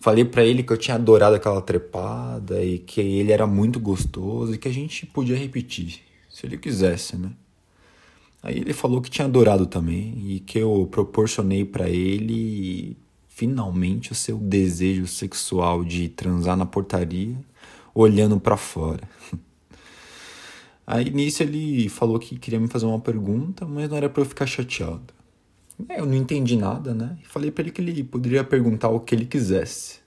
[0.00, 4.54] Falei para ele que eu tinha adorado aquela trepada e que ele era muito gostoso
[4.54, 7.32] e que a gente podia repetir, se ele quisesse, né?
[8.48, 12.96] Aí ele falou que tinha adorado também e que eu proporcionei para ele
[13.28, 17.36] finalmente o seu desejo sexual de transar na portaria,
[17.94, 19.06] olhando para fora.
[20.86, 24.26] Aí nisso ele falou que queria me fazer uma pergunta, mas não era para eu
[24.26, 25.12] ficar chateado.
[25.90, 27.18] Eu não entendi nada, né?
[27.22, 29.98] E falei para ele que ele poderia perguntar o que ele quisesse.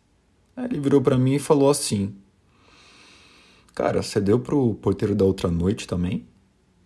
[0.55, 2.15] Aí ele virou para mim e falou assim:
[3.75, 6.25] Cara, você deu pro porteiro da outra noite também?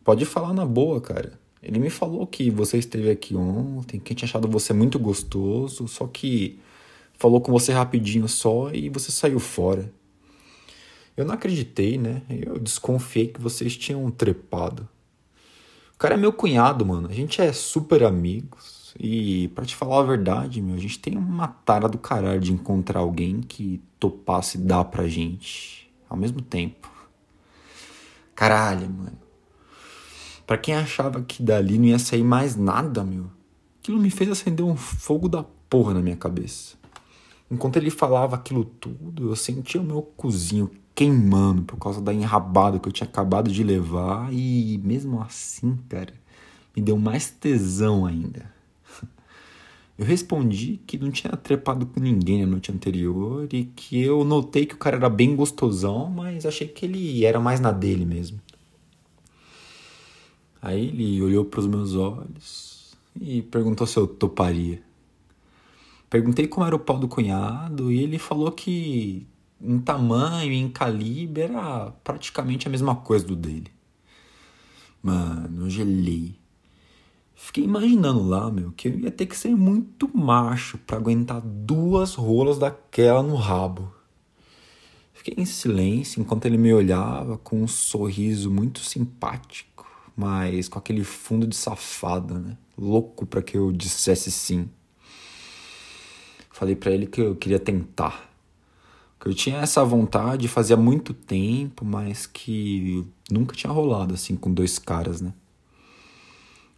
[0.03, 1.44] Pode falar na boa, cara.
[1.65, 6.05] Ele me falou que você esteve aqui ontem, que tinha achado você muito gostoso, só
[6.05, 6.59] que
[7.17, 9.91] falou com você rapidinho só e você saiu fora.
[11.17, 12.21] Eu não acreditei, né?
[12.29, 14.87] Eu desconfiei que vocês tinham trepado.
[15.95, 17.07] O cara é meu cunhado, mano.
[17.09, 18.93] A gente é super amigos.
[18.99, 22.53] E para te falar a verdade, meu, a gente tem uma tara do caralho de
[22.53, 26.91] encontrar alguém que topasse dar pra gente ao mesmo tempo.
[28.35, 29.24] Caralho, mano.
[30.45, 33.25] Para quem achava que dali não ia sair mais nada, meu,
[33.79, 36.75] aquilo me fez acender um fogo da porra na minha cabeça.
[37.49, 42.79] Enquanto ele falava aquilo tudo, eu sentia o meu cozinho queimando por causa da enrabada
[42.79, 46.13] que eu tinha acabado de levar e mesmo assim, cara,
[46.75, 48.49] me deu mais tesão ainda.
[49.97, 54.65] Eu respondi que não tinha trepado com ninguém na noite anterior e que eu notei
[54.65, 58.37] que o cara era bem gostosão, mas achei que ele era mais na dele mesmo.
[60.65, 64.81] Aí ele olhou para os meus olhos e perguntou se eu toparia.
[66.09, 69.27] Perguntei como era o pau do cunhado e ele falou que
[69.61, 73.71] em tamanho e em calibre era praticamente a mesma coisa do dele.
[75.03, 76.35] Mano, eu gelei.
[77.35, 82.15] Fiquei imaginando lá, meu, que eu ia ter que ser muito macho para aguentar duas
[82.15, 83.93] rolas daquela no rabo.
[85.13, 89.74] Fiquei em silêncio enquanto ele me olhava com um sorriso muito simpático
[90.15, 92.57] mas com aquele fundo de safada, né?
[92.77, 94.69] Louco para que eu dissesse sim.
[96.51, 98.29] Falei para ele que eu queria tentar.
[99.19, 104.53] Que eu tinha essa vontade fazia muito tempo, mas que nunca tinha rolado assim com
[104.53, 105.33] dois caras, né?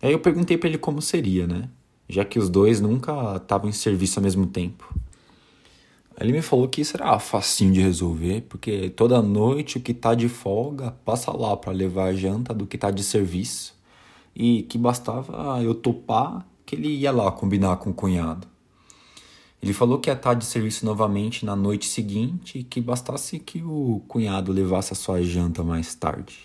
[0.01, 1.69] Aí eu perguntei para ele como seria, né?
[2.07, 4.93] Já que os dois nunca estavam em serviço ao mesmo tempo.
[6.19, 10.15] Ele me falou que isso era facinho de resolver, porque toda noite o que tá
[10.15, 13.75] de folga passa lá para levar a janta do que tá de serviço.
[14.35, 18.47] E que bastava eu topar que ele ia lá combinar com o cunhado.
[19.61, 23.39] Ele falou que ia estar tá de serviço novamente na noite seguinte e que bastasse
[23.39, 26.37] que o cunhado levasse a sua janta mais tarde.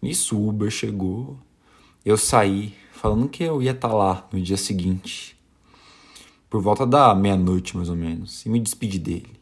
[0.00, 1.38] Nisso o Uber chegou,
[2.04, 5.34] eu saí falando que eu ia estar tá lá no dia seguinte
[6.54, 9.40] por volta da meia-noite, mais ou menos, e me despedi dele.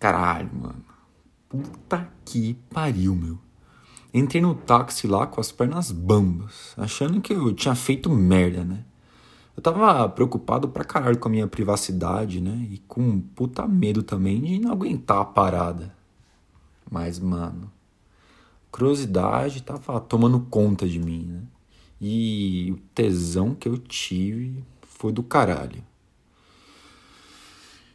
[0.00, 0.84] Caralho, mano.
[1.48, 3.38] Puta que pariu, meu.
[4.12, 8.84] Entrei no táxi lá com as pernas bambas, achando que eu tinha feito merda, né?
[9.56, 12.66] Eu tava preocupado pra caralho com a minha privacidade, né?
[12.68, 15.94] E com puta medo também de não aguentar a parada.
[16.90, 17.70] Mas, mano,
[18.72, 21.42] curiosidade tava tomando conta de mim, né?
[22.00, 24.64] E o tesão que eu tive
[25.04, 25.84] foi do caralho.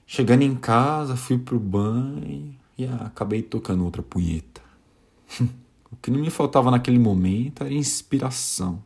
[0.06, 4.62] Chegando em casa, fui pro banho e acabei tocando outra punheta.
[5.92, 8.84] o que não me faltava naquele momento era inspiração.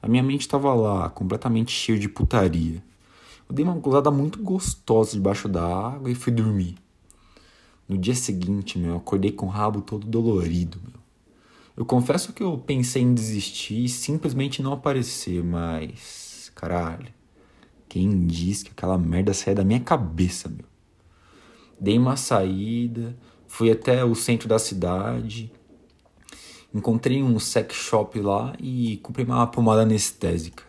[0.00, 2.80] A minha mente estava lá, completamente cheia de putaria.
[3.48, 6.76] Eu dei uma gozada muito gostosa debaixo da água e fui dormir.
[7.88, 11.00] No dia seguinte, meu, eu acordei com o rabo todo dolorido, meu.
[11.76, 16.52] Eu confesso que eu pensei em desistir e simplesmente não aparecer, mas.
[16.54, 17.16] Caralho.
[17.96, 20.66] Quem diz que aquela merda saia da minha cabeça, meu?
[21.80, 23.16] Dei uma saída,
[23.48, 25.50] fui até o centro da cidade.
[26.74, 30.62] Encontrei um sex shop lá e comprei uma pomada anestésica.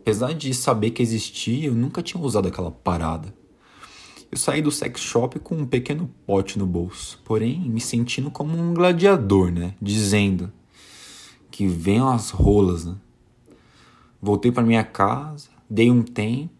[0.00, 3.34] Apesar de saber que existia, eu nunca tinha usado aquela parada.
[4.30, 8.54] Eu saí do sex shop com um pequeno pote no bolso, porém me sentindo como
[8.54, 9.72] um gladiador, né?
[9.80, 10.52] Dizendo
[11.50, 12.96] que venham as rolas, né?
[14.20, 16.50] Voltei para minha casa, dei um tempo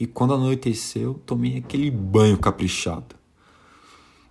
[0.00, 3.14] e quando anoiteceu, tomei aquele banho caprichado.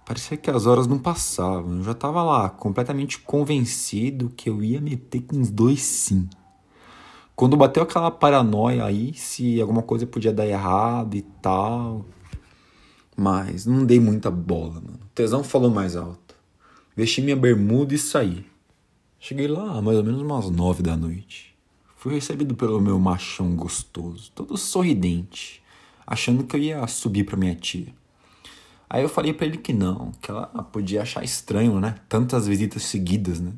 [0.06, 1.78] Parecia que as horas não passavam.
[1.78, 6.28] Eu já estava lá, completamente convencido que eu ia meter com os dois sim.
[7.36, 12.06] Quando bateu aquela paranoia aí, se alguma coisa podia dar errado e tal.
[13.16, 15.00] Mas não dei muita bola, mano.
[15.04, 16.36] O tesão falou mais alto.
[16.96, 18.46] Vesti minha bermuda e saí.
[19.20, 21.53] Cheguei lá mais ou menos umas nove da noite.
[22.04, 25.64] Fui recebido pelo meu machão gostoso, todo sorridente,
[26.06, 27.94] achando que eu ia subir para minha tia.
[28.90, 31.96] Aí eu falei para ele que não, que ela podia achar estranho, né?
[32.10, 33.54] Tantas visitas seguidas, né?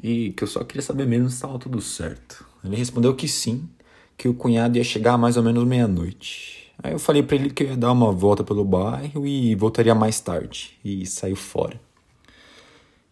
[0.00, 2.46] E que eu só queria saber mesmo se estava tudo certo.
[2.62, 3.68] Ele respondeu que sim,
[4.16, 6.72] que o cunhado ia chegar mais ou menos meia-noite.
[6.80, 9.96] Aí eu falei para ele que eu ia dar uma volta pelo bairro e voltaria
[9.96, 10.78] mais tarde.
[10.84, 11.80] E saiu fora.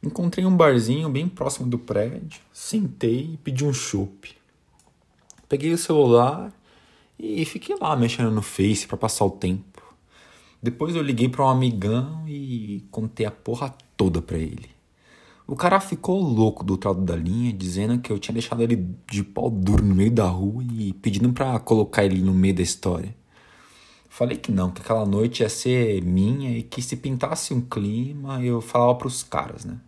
[0.00, 4.38] Encontrei um barzinho bem próximo do prédio, sentei e pedi um chopp.
[5.48, 6.52] Peguei o celular
[7.18, 9.82] e fiquei lá mexendo no Face para passar o tempo.
[10.62, 14.68] Depois eu liguei para um amigão e contei a porra toda pra ele.
[15.46, 18.86] O cara ficou louco do outro lado da linha, dizendo que eu tinha deixado ele
[19.10, 22.62] de pau duro no meio da rua e pedindo para colocar ele no meio da
[22.62, 23.16] história.
[24.10, 28.44] Falei que não, que aquela noite ia ser minha e que se pintasse um clima
[28.44, 29.78] eu falava pros caras, né?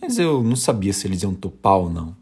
[0.00, 2.16] Mas eu não sabia se eles iam topar ou não.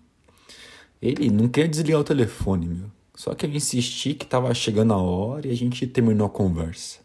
[1.05, 2.91] Ele não queria desligar o telefone, meu.
[3.15, 7.01] Só que eu insisti que tava chegando a hora e a gente terminou a conversa.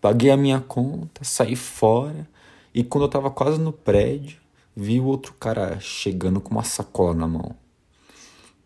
[0.00, 2.28] Paguei a minha conta, saí fora
[2.74, 4.38] e quando eu tava quase no prédio,
[4.74, 7.54] vi o outro cara chegando com uma sacola na mão.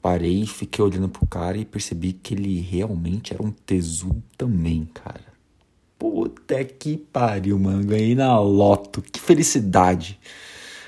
[0.00, 5.26] Parei, fiquei olhando pro cara e percebi que ele realmente era um tesouro também, cara.
[5.99, 7.84] Puta que pariu, mano.
[7.84, 9.02] Ganhei na loto.
[9.02, 10.19] Que felicidade.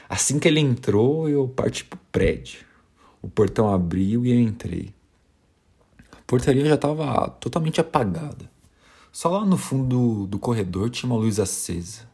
[0.08, 2.69] Assim que ele entrou, eu parti pro prédio.
[3.22, 4.94] O portão abriu e eu entrei.
[6.12, 8.50] A portaria já estava totalmente apagada.
[9.12, 12.08] Só lá no fundo do, do corredor tinha uma luz acesa.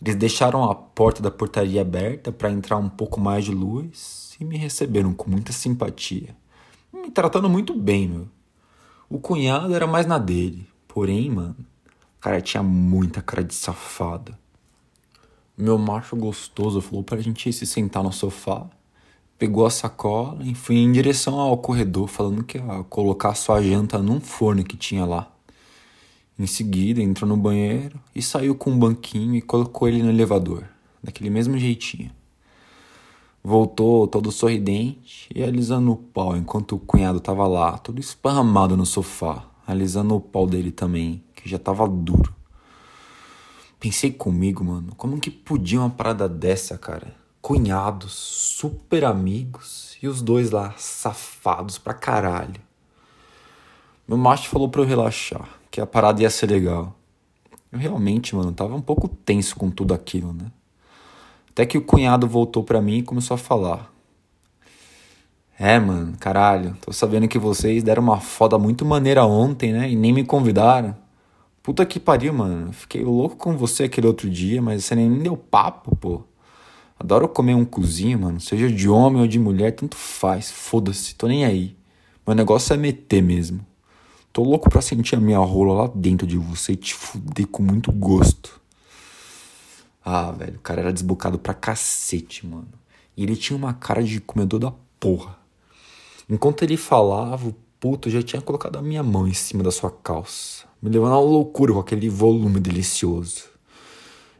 [0.00, 4.44] Eles deixaram a porta da portaria aberta para entrar um pouco mais de luz e
[4.44, 6.36] me receberam com muita simpatia,
[6.92, 8.28] me tratando muito bem, meu.
[9.08, 11.56] O cunhado era mais na dele, porém, mano,
[12.18, 14.36] o cara tinha muita cara de safado.
[15.56, 18.68] Meu macho gostoso falou pra gente se sentar no sofá,
[19.42, 23.98] pegou a sacola e foi em direção ao corredor, falando que ia colocar sua janta
[23.98, 25.32] num forno que tinha lá.
[26.38, 30.62] Em seguida, entrou no banheiro e saiu com um banquinho e colocou ele no elevador,
[31.02, 32.12] daquele mesmo jeitinho.
[33.42, 38.86] Voltou todo sorridente e alisando o pau enquanto o cunhado estava lá, todo esparramado no
[38.86, 42.32] sofá, alisando o pau dele também, que já estava duro.
[43.80, 47.21] Pensei comigo, mano, como que podia uma parada dessa, cara?
[47.42, 52.60] Cunhados, super amigos e os dois lá safados pra caralho.
[54.06, 56.94] Meu macho falou pra eu relaxar que a parada ia ser legal.
[57.72, 60.52] Eu realmente, mano, tava um pouco tenso com tudo aquilo, né?
[61.50, 63.92] Até que o cunhado voltou pra mim e começou a falar.
[65.58, 69.90] É, mano, caralho, tô sabendo que vocês deram uma foda muito maneira ontem, né?
[69.90, 70.96] E nem me convidaram.
[71.60, 72.72] Puta que pariu, mano.
[72.72, 76.22] Fiquei louco com você aquele outro dia, mas você nem deu papo, pô.
[77.02, 78.40] Adoro comer um cozinho, mano.
[78.40, 80.52] Seja de homem ou de mulher, tanto faz.
[80.52, 81.76] Foda-se, tô nem aí.
[82.24, 83.66] Meu negócio é meter mesmo.
[84.32, 87.60] Tô louco pra sentir a minha rola lá dentro de você e te fuder com
[87.60, 88.60] muito gosto.
[90.04, 92.68] Ah, velho, o cara era desbocado pra cacete, mano.
[93.16, 95.36] E ele tinha uma cara de comedor da porra.
[96.30, 99.90] Enquanto ele falava, o puto já tinha colocado a minha mão em cima da sua
[99.90, 103.46] calça, me levando à loucura com aquele volume delicioso.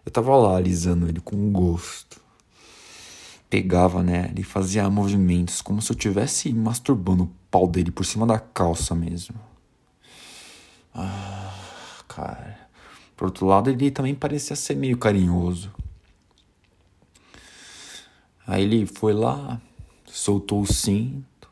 [0.06, 2.21] Eu tava lá alisando ele com gosto.
[3.52, 8.26] Pegava nele e fazia movimentos como se eu estivesse masturbando o pau dele por cima
[8.26, 9.38] da calça mesmo.
[10.94, 11.54] Ah,
[12.08, 12.58] cara.
[13.14, 15.70] Por outro lado, ele também parecia ser meio carinhoso.
[18.46, 19.60] Aí ele foi lá,
[20.06, 21.50] soltou o cinto,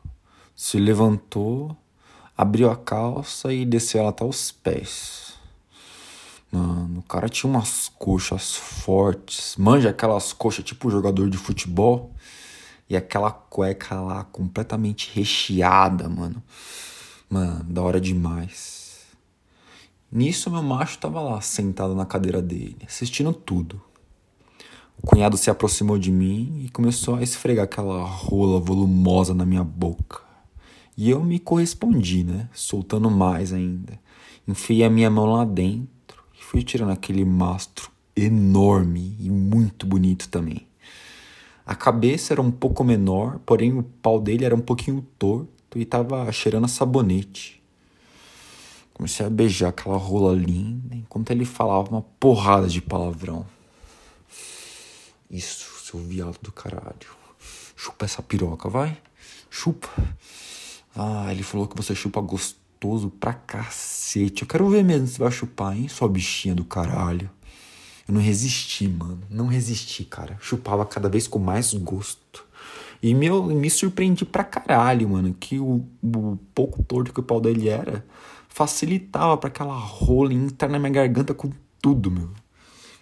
[0.55, 1.77] se levantou,
[2.35, 5.30] abriu a calça e desceu ela até os pés.
[6.51, 9.55] Mano, o cara tinha umas coxas fortes.
[9.57, 12.13] Manja aquelas coxas tipo jogador de futebol.
[12.89, 16.43] E aquela cueca lá completamente recheada, mano.
[17.29, 19.05] Mano, da hora demais.
[20.11, 23.81] Nisso, meu macho estava lá, sentado na cadeira dele, assistindo tudo.
[25.01, 29.63] O cunhado se aproximou de mim e começou a esfregar aquela rola volumosa na minha
[29.63, 30.21] boca.
[30.97, 32.49] E eu me correspondi, né?
[32.53, 33.97] Soltando mais ainda.
[34.45, 36.00] Enfiei a minha mão lá dentro
[36.51, 40.67] fui tirando aquele mastro enorme e muito bonito também.
[41.65, 45.85] A cabeça era um pouco menor, porém o pau dele era um pouquinho torto e
[45.85, 47.63] tava cheirando a sabonete.
[48.93, 53.45] Comecei a beijar aquela rola linda enquanto ele falava uma porrada de palavrão.
[55.29, 57.15] Isso, seu viado do caralho.
[57.77, 58.97] Chupa essa piroca, vai.
[59.49, 59.87] Chupa.
[60.93, 62.60] Ah, ele falou que você chupa gostoso
[63.19, 64.41] pra cacete.
[64.41, 67.29] Eu quero ver mesmo se vai chupar, hein, sua bichinha do caralho.
[68.07, 69.21] Eu não resisti, mano.
[69.29, 70.37] Não resisti, cara.
[70.41, 72.45] Chupava cada vez com mais gosto.
[73.01, 75.35] E meu, me surpreendi pra caralho, mano.
[75.39, 78.05] Que o, o pouco torto que o pau dele era
[78.49, 82.29] facilitava para aquela rola entrar na minha garganta com tudo, meu.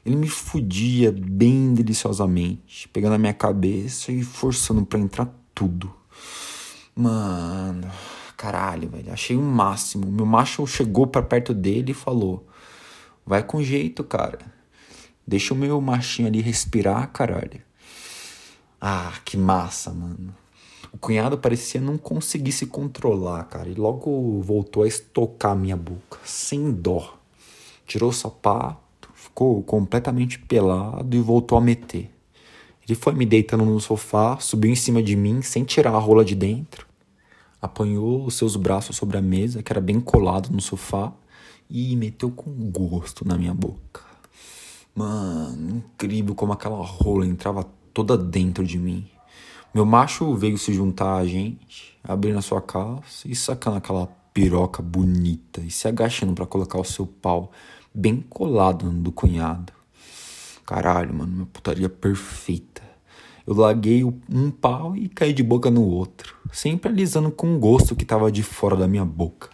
[0.05, 5.93] Ele me fudia bem deliciosamente, pegando a minha cabeça e forçando para entrar tudo.
[6.95, 7.89] Mano,
[8.39, 9.11] caralho, velho.
[9.11, 10.09] Achei o máximo.
[10.09, 12.47] Meu macho chegou para perto dele e falou:
[13.25, 14.39] Vai com jeito, cara.
[15.27, 17.61] Deixa o meu machinho ali respirar, caralho.
[18.79, 20.33] Ah, que massa, mano.
[20.93, 26.17] O cunhado parecia não conseguir se controlar, cara, e logo voltou a estocar minha boca,
[26.23, 27.15] sem dó.
[27.85, 32.09] Tirou o sapato, ficou completamente pelado e voltou a meter.
[32.87, 36.25] Ele foi me deitando no sofá, subiu em cima de mim sem tirar a rola
[36.25, 36.88] de dentro,
[37.61, 41.11] apanhou os seus braços sobre a mesa, que era bem colado no sofá,
[41.69, 44.01] e meteu com gosto na minha boca.
[44.95, 47.63] Mano, incrível como aquela rola entrava
[47.93, 49.07] toda dentro de mim.
[49.73, 54.81] Meu macho veio se juntar a gente, abrindo a sua calça e sacando aquela piroca
[54.81, 57.51] bonita e se agachando para colocar o seu pau
[57.93, 59.73] bem colado no do cunhado.
[60.65, 62.68] Caralho, mano, uma putaria perfeita.
[63.49, 67.95] Eu larguei um pau e caí de boca no outro, sempre alisando com o gosto
[67.95, 69.49] que tava de fora da minha boca.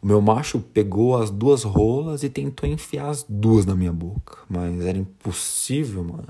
[0.00, 4.38] O meu macho pegou as duas rolas e tentou enfiar as duas na minha boca,
[4.48, 6.28] mas era impossível, mano.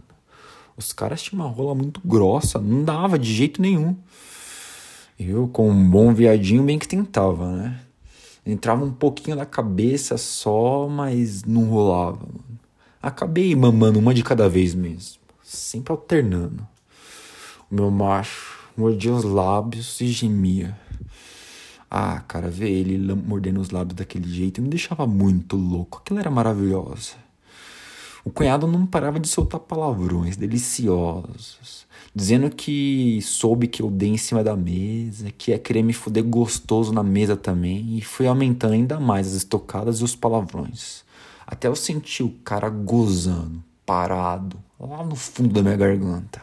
[0.77, 3.97] Os caras tinham uma rola muito grossa, não dava de jeito nenhum.
[5.17, 7.81] Eu, com um bom viadinho, bem que tentava, né?
[8.45, 12.59] Entrava um pouquinho da cabeça só, mas não rolava, mano.
[13.01, 16.72] Acabei mamando uma de cada vez mesmo, sempre alternando.
[17.75, 20.77] Meu macho mordia os lábios e gemia.
[21.91, 25.97] Ah, cara, ver ele mordendo os lábios daquele jeito me deixava muito louco.
[25.97, 27.15] Aquilo era maravilhoso.
[28.23, 34.19] O cunhado não parava de soltar palavrões deliciosos, dizendo que soube que eu dei em
[34.19, 38.75] cima da mesa, que ia querer me fuder gostoso na mesa também, e foi aumentando
[38.75, 41.05] ainda mais as estocadas e os palavrões.
[41.47, 46.43] Até eu senti o cara gozando, parado, lá no fundo da minha garganta.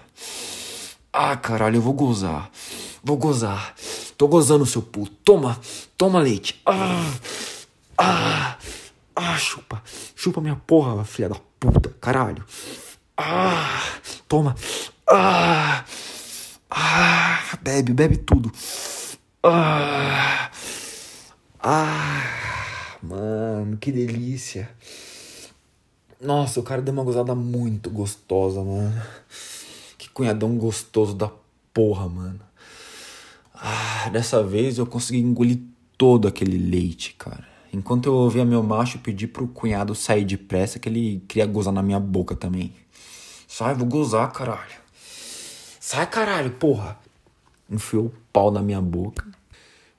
[1.12, 2.51] Ah, caralho, eu vou gozar.
[3.04, 3.74] Vou gozar.
[4.18, 5.12] Tô gozando, seu puto.
[5.24, 5.60] Toma,
[5.98, 6.62] toma leite.
[6.66, 7.12] Ah,
[7.98, 8.58] ah,
[9.16, 9.82] ah, chupa.
[10.16, 12.46] Chupa minha porra, filha da puta, caralho.
[13.18, 13.82] Ah,
[14.28, 14.56] toma.
[15.10, 15.84] Ah,
[16.70, 18.51] ah, bebe, bebe tudo.
[19.42, 20.51] Ah,
[21.60, 24.70] ah, mano, que delícia.
[26.22, 29.01] Nossa, o cara deu uma gozada muito gostosa, mano.
[30.20, 31.32] Cunhadão gostoso da
[31.74, 32.42] porra, mano.
[33.54, 35.62] Ah, dessa vez eu consegui engolir
[35.98, 37.48] todo aquele leite, cara.
[37.72, 41.82] Enquanto eu ouvia meu macho pedir pro cunhado sair depressa, que ele queria gozar na
[41.82, 42.74] minha boca também.
[43.48, 44.82] Sai, vou gozar, caralho.
[45.80, 47.00] Sai, caralho, porra.
[47.70, 49.26] Enfiou o pau na minha boca.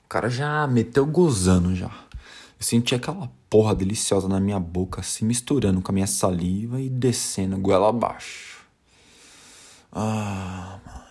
[0.05, 1.89] O cara já meteu gozando já.
[2.59, 6.91] Eu senti aquela porra deliciosa na minha boca, se misturando com a minha saliva e
[6.91, 8.60] descendo goela abaixo.
[9.91, 11.01] Ah, mano.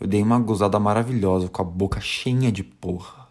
[0.00, 3.26] Eu dei uma gozada maravilhosa com a boca cheia de porra.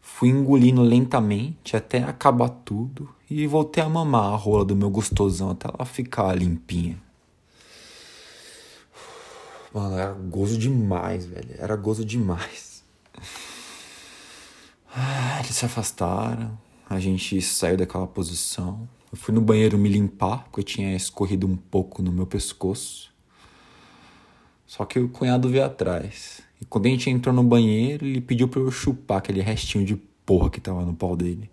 [0.00, 5.50] Fui engolindo lentamente até acabar tudo e voltei a mamar a rola do meu gostosão
[5.50, 7.00] até ela ficar limpinha.
[9.72, 11.54] Mano, era gozo demais, velho.
[11.58, 12.82] Era gozo demais.
[14.94, 16.58] Ah, eles se afastaram.
[16.88, 18.88] A gente saiu daquela posição.
[19.12, 23.09] Eu fui no banheiro me limpar, porque eu tinha escorrido um pouco no meu pescoço.
[24.70, 26.42] Só que o cunhado veio atrás.
[26.60, 29.96] E quando a gente entrou no banheiro, ele pediu pra eu chupar aquele restinho de
[29.96, 31.50] porra que tava no pau dele.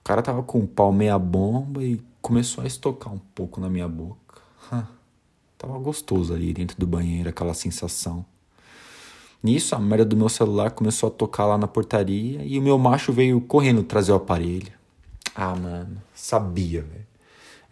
[0.00, 3.68] O cara tava com o pau meia bomba e começou a estocar um pouco na
[3.68, 4.40] minha boca.
[5.58, 8.24] tava gostoso ali dentro do banheiro, aquela sensação.
[9.42, 12.78] Nisso, a merda do meu celular começou a tocar lá na portaria e o meu
[12.78, 14.72] macho veio correndo trazer o aparelho.
[15.34, 17.11] Ah, mano, sabia, velho.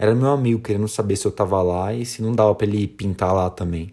[0.03, 2.89] Era meu amigo querendo saber se eu tava lá e se não dava para ele
[2.89, 3.93] pintar lá também.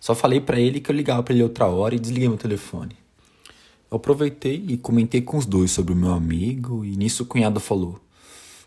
[0.00, 2.96] Só falei para ele que eu ligava para ele outra hora e desliguei meu telefone.
[3.88, 7.60] Eu aproveitei e comentei com os dois sobre o meu amigo e nisso o cunhado
[7.60, 8.00] falou: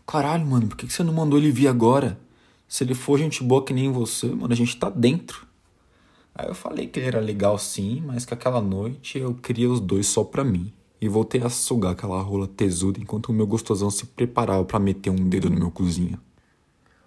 [0.08, 2.18] Caralho, mano, por que você não mandou ele vir agora?
[2.66, 5.46] Se ele for gente boa que nem você, mano, a gente tá dentro.
[6.34, 9.82] Aí eu falei que ele era legal sim, mas que aquela noite eu queria os
[9.82, 10.72] dois só pra mim.
[11.02, 15.10] E voltei a sugar aquela rola tesuda enquanto o meu gostosão se preparava para meter
[15.10, 16.20] um dedo no meu cozinho.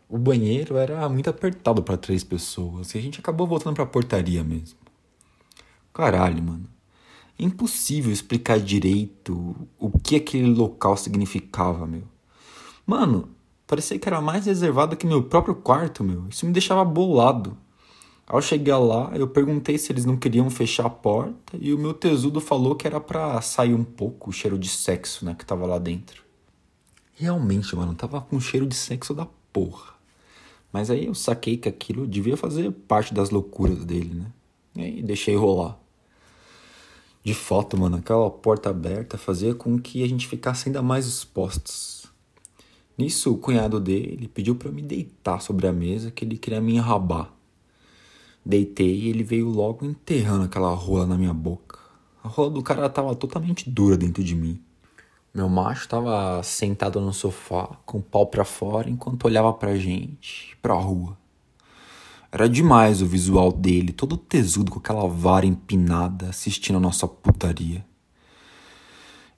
[0.09, 4.45] O banheiro era muito apertado para três pessoas e a gente acabou voltando pra portaria
[4.45, 4.79] mesmo.
[5.93, 6.67] Caralho, mano.
[7.39, 12.05] Impossível explicar direito o que aquele local significava, meu.
[12.87, 13.31] Mano,
[13.67, 16.29] parecia que era mais reservado que meu próprio quarto, meu.
[16.29, 17.57] Isso me deixava bolado.
[18.33, 21.93] Ao chegar lá, eu perguntei se eles não queriam fechar a porta e o meu
[21.93, 25.67] tesudo falou que era pra sair um pouco o cheiro de sexo, né, que tava
[25.67, 26.23] lá dentro.
[27.13, 29.93] Realmente, mano, tava com cheiro de sexo da porra.
[30.73, 34.33] Mas aí eu saquei que aquilo devia fazer parte das loucuras dele, né?
[34.77, 35.79] E aí deixei rolar.
[37.23, 42.07] De foto, mano, aquela porta aberta fazia com que a gente ficasse ainda mais expostos.
[42.97, 46.77] Nisso, o cunhado dele pediu para me deitar sobre a mesa que ele queria me
[46.77, 47.31] enrabar.
[48.45, 51.79] Deitei e ele veio logo enterrando aquela rola na minha boca.
[52.25, 54.61] A rola do cara tava totalmente dura dentro de mim.
[55.35, 60.57] Meu macho tava sentado no sofá, com o pau pra fora, enquanto olhava pra gente,
[60.61, 61.17] pra rua.
[62.31, 67.85] Era demais o visual dele, todo tesudo com aquela vara empinada, assistindo a nossa putaria.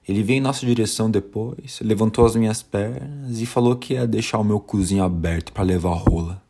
[0.07, 4.37] Ele veio em nossa direção depois, levantou as minhas pernas e falou que ia deixar
[4.37, 6.44] o meu cozinho aberto para levar a rola.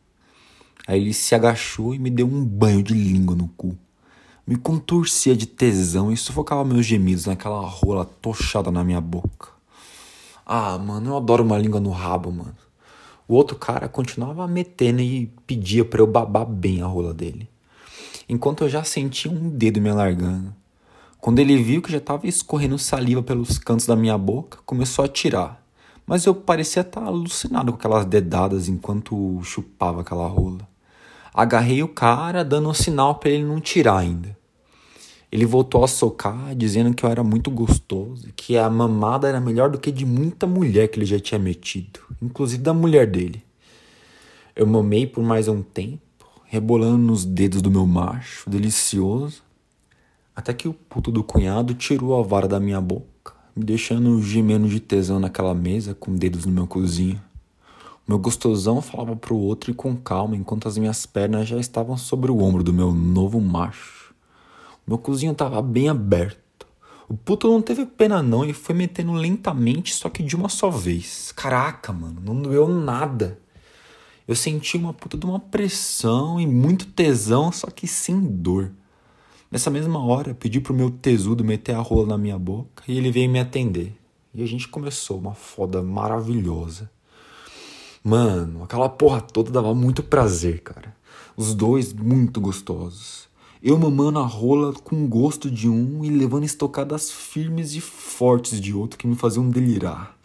[0.86, 3.76] Aí ele se agachou e me deu um banho de língua no cu.
[4.46, 9.48] Me contorcia de tesão e sufocava meus gemidos naquela rola tochada na minha boca.
[10.46, 12.56] Ah, mano, eu adoro uma língua no rabo, mano.
[13.26, 17.48] O outro cara continuava metendo e pedia para eu babar bem a rola dele.
[18.28, 20.54] Enquanto eu já sentia um dedo me alargando.
[21.20, 25.08] Quando ele viu que já estava escorrendo saliva pelos cantos da minha boca, começou a
[25.08, 25.60] tirar.
[26.06, 30.75] Mas eu parecia estar tá alucinado com aquelas dedadas enquanto chupava aquela rola.
[31.36, 34.34] Agarrei o cara, dando um sinal para ele não tirar ainda.
[35.30, 39.68] Ele voltou a socar, dizendo que eu era muito gostoso, que a mamada era melhor
[39.68, 43.44] do que de muita mulher que ele já tinha metido, inclusive da mulher dele.
[44.56, 46.00] Eu mamei por mais um tempo,
[46.46, 49.42] rebolando nos dedos do meu macho, delicioso,
[50.34, 54.66] até que o puto do cunhado tirou a vara da minha boca, me deixando gemendo
[54.70, 57.20] de tesão naquela mesa com dedos no meu cozinho.
[58.08, 62.30] Meu gostosão falava pro outro e com calma, enquanto as minhas pernas já estavam sobre
[62.30, 64.14] o ombro do meu novo macho.
[64.86, 66.68] Meu cozinho estava bem aberto.
[67.08, 70.70] O puto não teve pena não e foi metendo lentamente, só que de uma só
[70.70, 71.32] vez.
[71.32, 73.40] Caraca, mano, não doeu nada.
[74.28, 78.70] Eu senti uma puta de uma pressão e muito tesão, só que sem dor.
[79.50, 83.10] Nessa mesma hora, pedi pro meu tesudo meter a rola na minha boca e ele
[83.10, 83.96] veio me atender.
[84.32, 86.88] E a gente começou uma foda maravilhosa.
[88.08, 90.94] Mano, aquela porra toda dava muito prazer, cara.
[91.36, 93.26] Os dois muito gostosos.
[93.60, 98.72] Eu mamando a rola com gosto de um e levando estocadas firmes e fortes de
[98.72, 100.16] outro que me faziam delirar.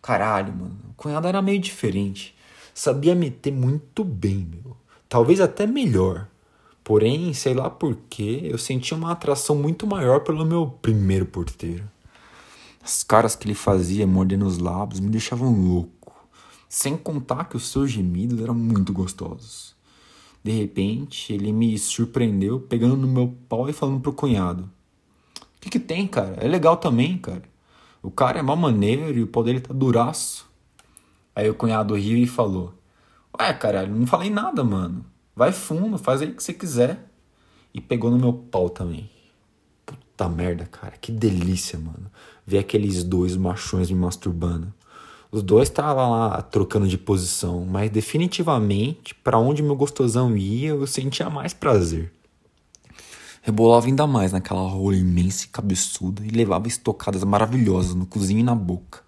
[0.00, 0.78] Caralho, mano.
[0.88, 2.34] O cunhado era meio diferente.
[2.72, 4.74] Sabia meter muito bem, meu.
[5.06, 6.26] Talvez até melhor.
[6.82, 11.84] Porém, sei lá porquê, eu sentia uma atração muito maior pelo meu primeiro porteiro.
[12.82, 16.01] As caras que ele fazia mordendo os lábios me deixavam louco.
[16.72, 19.76] Sem contar que os seus gemidos eram muito gostosos.
[20.42, 24.70] De repente, ele me surpreendeu pegando no meu pau e falando pro cunhado:
[25.38, 26.34] O que, que tem, cara?
[26.40, 27.42] É legal também, cara.
[28.02, 30.50] O cara é mal maneiro e o pau dele tá duraço.
[31.36, 32.72] Aí o cunhado riu e falou:
[33.38, 35.04] Ué, caralho, não falei nada, mano.
[35.36, 37.06] Vai fundo, faz aí o que você quiser.
[37.74, 39.10] E pegou no meu pau também.
[39.84, 40.94] Puta merda, cara.
[40.98, 42.10] Que delícia, mano.
[42.46, 44.72] Ver aqueles dois machões me masturbando.
[45.32, 50.86] Os dois estavam lá trocando de posição, mas definitivamente, para onde meu gostosão ia, eu
[50.86, 52.12] sentia mais prazer.
[53.40, 58.42] Rebolava ainda mais naquela rola imensa e cabeçuda e levava estocadas maravilhosas no cozinho e
[58.42, 59.00] na boca.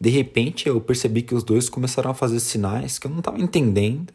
[0.00, 3.40] De repente, eu percebi que os dois começaram a fazer sinais que eu não estava
[3.40, 4.14] entendendo.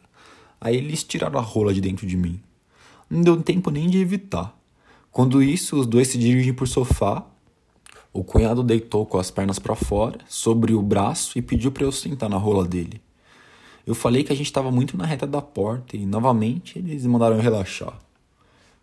[0.61, 2.39] Aí eles tiraram a rola de dentro de mim.
[3.09, 4.57] Não deu tempo nem de evitar.
[5.11, 7.25] Quando isso, os dois se dirigem por sofá
[8.15, 11.91] o cunhado deitou com as pernas para fora, sobre o braço e pediu para eu
[11.91, 13.01] sentar na rola dele.
[13.85, 17.35] Eu falei que a gente estava muito na reta da porta e novamente eles mandaram
[17.35, 17.99] eu relaxar.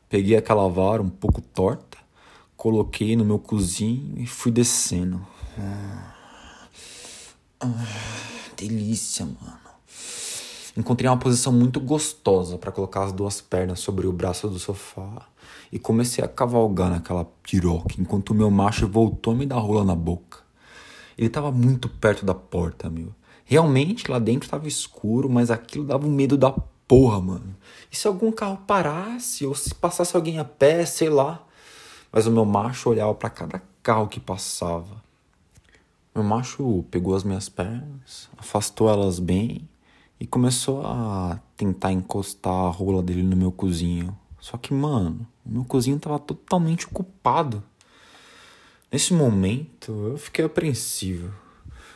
[0.07, 1.97] Peguei aquela vara um pouco torta,
[2.59, 5.27] coloquei no meu cozinho e fui descendo.
[5.59, 6.15] Ah,
[8.55, 9.63] delícia, mano.
[10.77, 15.27] Encontrei uma posição muito gostosa para colocar as duas pernas sobre o braço do sofá
[15.73, 19.83] e comecei a cavalgar naquela piroca enquanto o meu macho voltou a me dar rola
[19.83, 20.41] na boca.
[21.17, 23.15] Ele estava muito perto da porta, meu.
[23.45, 26.53] Realmente lá dentro estava escuro, mas aquilo dava um medo da
[26.87, 27.57] porra, mano.
[27.91, 31.43] E se algum carro parasse ou se passasse alguém a pé, sei lá.
[32.13, 35.03] Mas o meu macho olhava para cada carro que passava.
[36.15, 39.67] Meu macho pegou as minhas pernas, afastou elas bem
[40.21, 44.15] e começou a tentar encostar a rola dele no meu cozinho.
[44.43, 47.63] Só que, mano, o meu cozinho tava totalmente ocupado.
[48.91, 51.33] Nesse momento, eu fiquei apreensivo.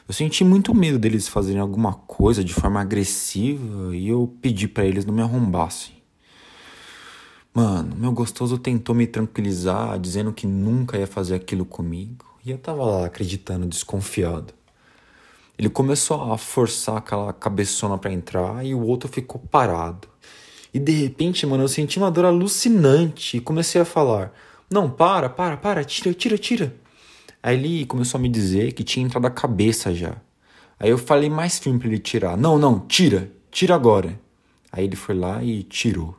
[0.06, 4.85] Eu senti muito medo deles fazerem alguma coisa de forma agressiva e eu pedi para
[4.85, 5.96] eles não me arrombassem.
[7.52, 12.59] Mano, meu gostoso tentou me tranquilizar, dizendo que nunca ia fazer aquilo comigo, e eu
[12.59, 14.54] tava lá acreditando, desconfiado.
[15.59, 20.06] Ele começou a forçar aquela cabeçona para entrar e o outro ficou parado.
[20.77, 24.31] E de repente, mano, eu senti uma dor alucinante e comecei a falar:
[24.71, 26.77] Não, para, para, para, tira, tira, tira.
[27.43, 30.17] Aí ele começou a me dizer que tinha entrado a cabeça já.
[30.79, 34.21] Aí eu falei mais firme pra ele tirar: Não, não, tira, tira agora.
[34.71, 36.15] Aí ele foi lá e tirou.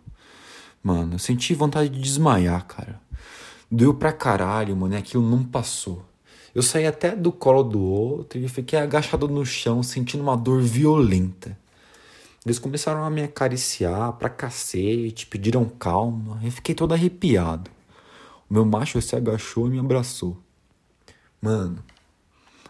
[0.82, 3.00] Mano, eu senti vontade de desmaiar, cara.
[3.70, 6.04] Doeu pra caralho, mano, e aquilo não passou.
[6.56, 10.64] Eu saí até do colo do outro e fiquei agachado no chão, sentindo uma dor
[10.64, 11.56] violenta.
[12.48, 16.40] Eles começaram a me acariciar pra cacete, pediram calma.
[16.42, 17.70] Eu fiquei todo arrepiado.
[18.50, 20.38] O meu macho se agachou e me abraçou.
[21.42, 21.84] Mano,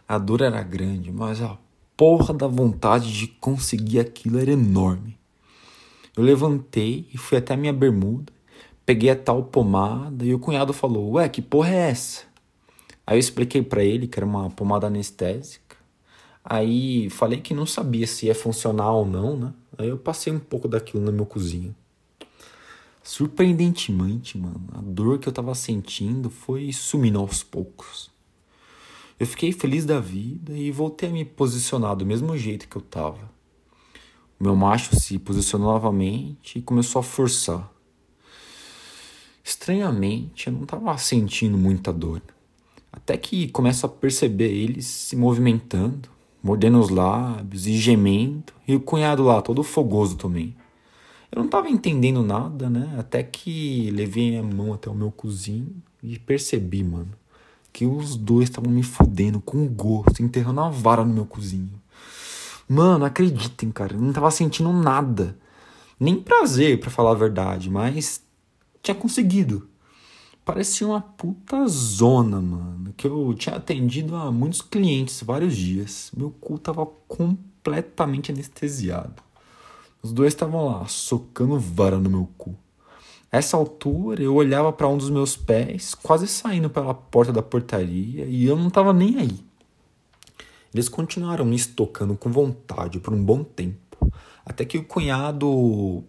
[0.08, 1.60] a dor era grande, mas a
[1.96, 5.16] porra da vontade de conseguir aquilo era enorme.
[6.16, 8.34] Eu levantei e fui até a minha bermuda,
[8.84, 12.24] peguei a tal pomada e o cunhado falou: Ué, que porra é essa?
[13.06, 15.67] Aí eu expliquei para ele que era uma pomada anestésica.
[16.50, 19.54] Aí falei que não sabia se ia funcionar ou não, né?
[19.78, 21.76] Aí eu passei um pouco daquilo na minha cozinha.
[23.04, 28.10] Surpreendentemente, mano, a dor que eu tava sentindo foi sumindo aos poucos.
[29.20, 32.82] Eu fiquei feliz da vida e voltei a me posicionar do mesmo jeito que eu
[32.82, 33.30] tava.
[34.40, 37.70] O meu macho se posicionou novamente e começou a forçar.
[39.44, 42.22] Estranhamente, eu não tava sentindo muita dor.
[42.90, 48.80] Até que começo a perceber eles se movimentando, mordendo os lábios e gemendo, e o
[48.80, 50.56] cunhado lá, todo fogoso também.
[51.32, 52.96] Eu não tava entendendo nada, né?
[52.98, 57.12] Até que levei a mão até o meu cozinho e percebi, mano,
[57.74, 61.82] que os dois estavam me fudendo com gosto, enterrando a vara no meu cozinho.
[62.68, 65.38] Mano, acreditem, cara, eu não tava sentindo nada.
[66.00, 68.22] Nem prazer, para falar a verdade, mas
[68.82, 69.68] tinha conseguido
[70.48, 72.94] parecia uma puta zona, mano.
[72.96, 76.10] Que eu tinha atendido a muitos clientes vários dias.
[76.16, 79.22] Meu cu tava completamente anestesiado.
[80.02, 82.56] Os dois estavam lá, socando vara no meu cu.
[83.30, 88.24] Essa altura, eu olhava para um dos meus pés, quase saindo pela porta da portaria,
[88.26, 89.46] e eu não tava nem aí.
[90.74, 94.10] Eles continuaram me estocando com vontade por um bom tempo,
[94.46, 96.06] até que o cunhado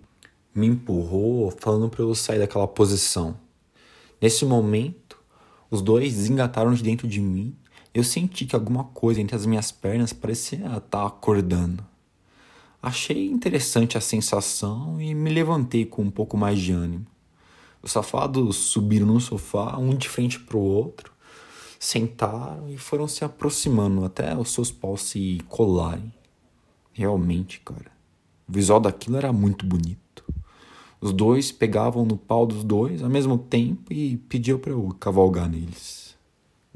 [0.55, 3.48] me empurrou, falando para eu sair daquela posição.
[4.21, 5.19] Nesse momento,
[5.71, 7.55] os dois engataram de dentro de mim.
[7.95, 11.87] Eu senti que alguma coisa entre as minhas pernas parecia estar acordando.
[12.83, 17.07] Achei interessante a sensação e me levantei com um pouco mais de ânimo.
[17.83, 21.13] Os safados subiram no sofá, um de frente para o outro,
[21.79, 26.13] sentaram e foram se aproximando até os seus paus se colarem.
[26.93, 27.93] Realmente, cara,
[28.49, 30.08] o visual daquilo era muito bonito.
[31.01, 35.49] Os dois pegavam no pau dos dois ao mesmo tempo e pediam para eu cavalgar
[35.49, 36.17] neles.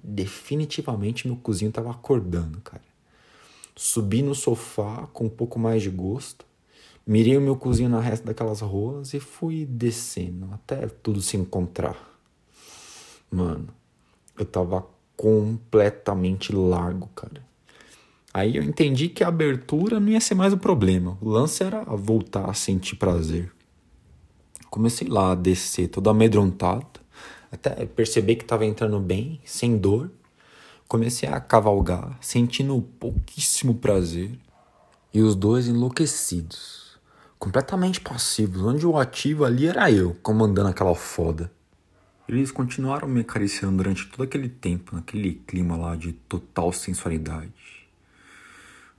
[0.02, 2.82] Definitivamente meu cozinho estava acordando, cara.
[3.74, 6.44] Subi no sofá com um pouco mais de gosto,
[7.06, 11.96] mirei o meu cozinho na resta daquelas ruas e fui descendo até tudo se encontrar.
[13.30, 13.68] Mano,
[14.38, 17.42] eu tava completamente largo, cara.
[18.34, 21.18] Aí eu entendi que a abertura não ia ser mais o problema.
[21.20, 23.52] O lance era voltar a sentir prazer.
[24.72, 26.86] Comecei lá a descer todo amedrontado,
[27.52, 30.10] até perceber que estava entrando bem, sem dor.
[30.88, 34.30] Comecei a cavalgar, sentindo pouquíssimo prazer.
[35.12, 36.98] E os dois enlouquecidos,
[37.38, 41.52] completamente passivos, onde o ativo ali era eu, comandando aquela foda.
[42.26, 47.52] Eles continuaram me acariciando durante todo aquele tempo, naquele clima lá de total sensualidade.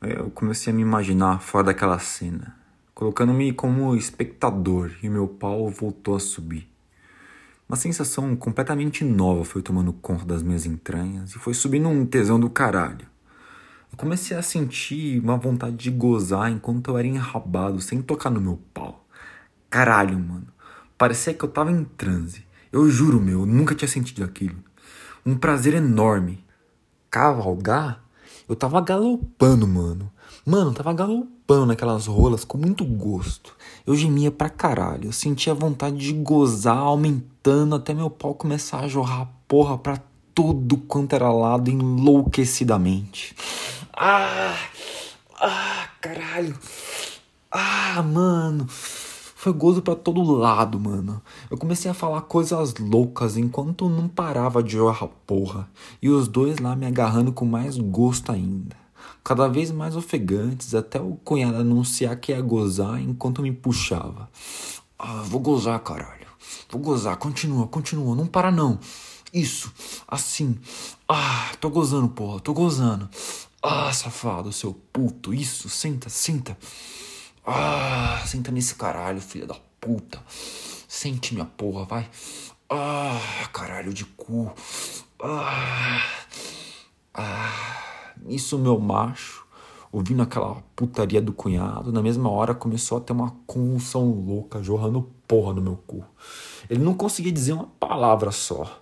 [0.03, 2.62] Eu comecei a me imaginar fora daquela cena,
[2.93, 6.69] colocando-me como espectador e meu pau voltou a subir.
[7.67, 12.39] Uma sensação completamente nova foi tomando conta das minhas entranhas e foi subindo um tesão
[12.39, 13.07] do caralho.
[13.91, 18.41] Eu comecei a sentir uma vontade de gozar enquanto eu era enrabado, sem tocar no
[18.41, 19.05] meu pau.
[19.69, 20.47] Caralho, mano.
[20.97, 22.45] Parecia que eu tava em transe.
[22.71, 24.57] Eu juro, meu, eu nunca tinha sentido aquilo.
[25.25, 26.43] Um prazer enorme.
[27.09, 28.02] Cavalgar?
[28.47, 30.11] Eu tava galopando, mano.
[30.45, 33.55] Mano, tava galopando naquelas rolas com muito gosto.
[33.87, 35.05] Eu gemia pra caralho.
[35.05, 39.99] Eu sentia vontade de gozar, aumentando até meu pau começar a jorrar porra pra
[40.35, 43.35] tudo quanto era lado enlouquecidamente.
[43.93, 44.55] Ah!
[45.39, 46.57] Ah, caralho!
[47.51, 48.67] Ah, mano!
[49.43, 51.21] Foi gozo para todo lado, mano.
[51.51, 55.69] Eu comecei a falar coisas loucas enquanto não parava de jorrar porra.
[56.01, 58.73] E os dois lá me agarrando com mais gosto ainda.
[59.21, 64.29] Cada vez mais ofegantes, até o cunhado anunciar que ia gozar enquanto me puxava.
[64.97, 66.27] Ah, vou gozar, caralho.
[66.69, 68.79] Vou gozar, continua, continua, não para não.
[69.33, 69.73] Isso,
[70.07, 70.57] assim.
[71.05, 73.09] Ah, tô gozando, porra, tô gozando.
[73.61, 76.57] Ah, safado, seu puto, isso, senta, senta.
[77.45, 80.19] Ah, senta nesse caralho, filha da puta.
[80.87, 82.09] Sente minha porra, vai.
[82.69, 83.19] Ah,
[83.51, 84.51] caralho de cu.
[85.21, 86.01] Ah,
[87.13, 87.83] ah.
[88.27, 89.45] Isso, meu macho,
[89.91, 95.11] ouvindo aquela putaria do cunhado, na mesma hora começou a ter uma convulsão louca, jorrando
[95.27, 96.05] porra no meu cu.
[96.69, 98.81] Ele não conseguia dizer uma palavra só.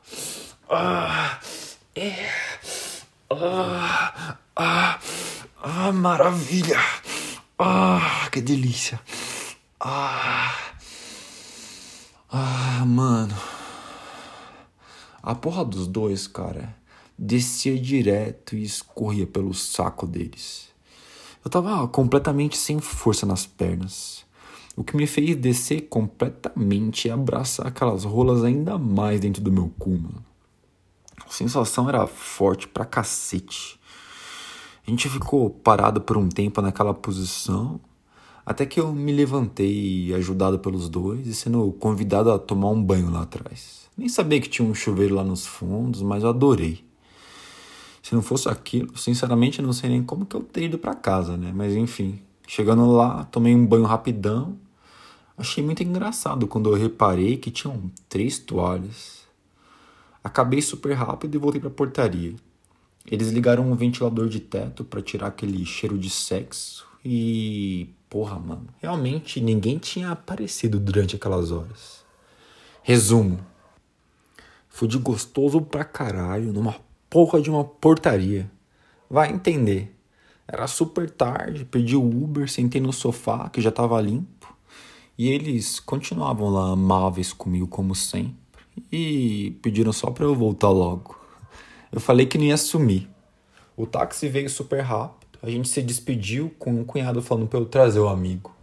[0.69, 1.39] Ah,
[1.95, 2.29] é.
[3.29, 4.99] Ah, ah,
[5.63, 6.77] ah, maravilha.
[7.63, 8.99] Ah, que delícia.
[9.79, 10.51] Ah.
[12.27, 13.37] Ah, mano.
[15.21, 16.75] A porra dos dois, cara,
[17.15, 20.69] descia direto e escorria pelo saco deles.
[21.45, 24.25] Eu tava completamente sem força nas pernas.
[24.75, 29.71] O que me fez descer completamente e abraçar aquelas rolas ainda mais dentro do meu
[29.77, 30.25] cu, mano.
[31.23, 33.79] A sensação era forte pra cacete.
[34.85, 37.79] A gente ficou parado por um tempo naquela posição,
[38.45, 43.11] até que eu me levantei, ajudado pelos dois, e sendo convidado a tomar um banho
[43.11, 43.89] lá atrás.
[43.95, 46.83] Nem sabia que tinha um chuveiro lá nos fundos, mas eu adorei.
[48.01, 51.37] Se não fosse aquilo, sinceramente não sei nem como que eu teria ido para casa,
[51.37, 51.51] né?
[51.53, 54.57] Mas enfim, chegando lá, tomei um banho rapidão.
[55.37, 59.21] Achei muito engraçado quando eu reparei que tinham três toalhas.
[60.23, 62.35] Acabei super rápido e voltei para a portaria.
[63.05, 67.89] Eles ligaram um ventilador de teto para tirar aquele cheiro de sexo e.
[68.09, 68.67] Porra, mano.
[68.81, 72.03] Realmente ninguém tinha aparecido durante aquelas horas.
[72.83, 73.39] Resumo:
[74.67, 76.75] Fui de gostoso pra caralho numa
[77.09, 78.51] porra de uma portaria.
[79.09, 79.95] Vai entender.
[80.47, 84.53] Era super tarde, pedi o Uber, sentei no sofá que já tava limpo.
[85.17, 88.35] E eles continuavam lá amáveis comigo como sempre.
[88.91, 91.20] E pediram só pra eu voltar logo.
[91.91, 93.09] Eu falei que não ia sumir.
[93.75, 95.39] O táxi veio super rápido.
[95.41, 98.55] A gente se despediu com um cunhado falando para eu trazer o amigo.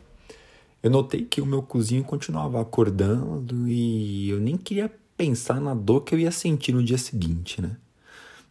[0.82, 6.02] Eu notei que o meu cozinho continuava acordando e eu nem queria pensar na dor
[6.02, 7.76] que eu ia sentir no dia seguinte, né?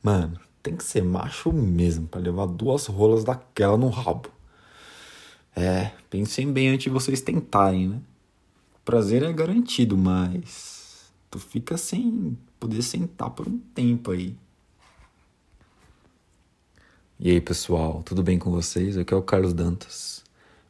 [0.04, 4.30] Mano, tem que ser macho mesmo para levar duas rolas daquela no rabo.
[5.56, 8.02] É, pensem bem antes de vocês tentarem, né?
[8.84, 14.36] Prazer é garantido, mas tu fica sem poder sentar por um tempo aí.
[17.20, 18.96] E aí, pessoal, tudo bem com vocês?
[18.96, 20.24] Aqui é o Carlos Dantas.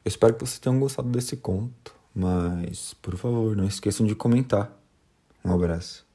[0.05, 4.71] Eu espero que vocês tenham gostado desse conto, mas por favor, não esqueçam de comentar.
[5.43, 6.06] Um abraço.